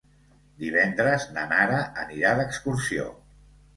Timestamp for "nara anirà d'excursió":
1.53-3.07